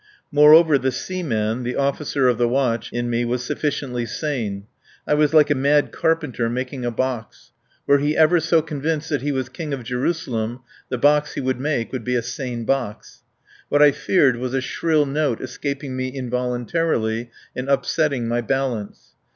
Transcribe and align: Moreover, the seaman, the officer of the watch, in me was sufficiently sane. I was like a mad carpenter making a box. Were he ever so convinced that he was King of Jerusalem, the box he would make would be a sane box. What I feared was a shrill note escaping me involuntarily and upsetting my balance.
Moreover, 0.31 0.79
the 0.79 0.91
seaman, 0.91 1.61
the 1.61 1.75
officer 1.75 2.27
of 2.27 2.39
the 2.39 2.47
watch, 2.47 2.91
in 2.91 3.07
me 3.07 3.23
was 3.23 3.45
sufficiently 3.45 4.07
sane. 4.07 4.65
I 5.05 5.13
was 5.13 5.31
like 5.31 5.51
a 5.51 5.53
mad 5.53 5.91
carpenter 5.91 6.49
making 6.49 6.83
a 6.83 6.89
box. 6.89 7.51
Were 7.85 7.99
he 7.99 8.17
ever 8.17 8.39
so 8.39 8.63
convinced 8.63 9.09
that 9.09 9.21
he 9.21 9.31
was 9.31 9.47
King 9.47 9.73
of 9.75 9.83
Jerusalem, 9.83 10.61
the 10.89 10.97
box 10.97 11.35
he 11.35 11.39
would 11.39 11.59
make 11.59 11.91
would 11.91 12.03
be 12.03 12.15
a 12.15 12.23
sane 12.23 12.65
box. 12.65 13.21
What 13.69 13.83
I 13.83 13.91
feared 13.91 14.37
was 14.37 14.55
a 14.55 14.59
shrill 14.61 15.05
note 15.05 15.39
escaping 15.39 15.95
me 15.95 16.07
involuntarily 16.07 17.29
and 17.55 17.69
upsetting 17.69 18.27
my 18.27 18.41
balance. 18.41 19.13